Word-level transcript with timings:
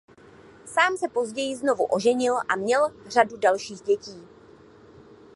Sám 0.65 0.97
se 0.97 1.07
později 1.09 1.55
znovu 1.55 1.83
oženil 1.85 2.35
a 2.49 2.55
měl 2.55 2.89
řadu 3.07 3.37
dalších 3.37 3.81
dětí. 3.81 4.27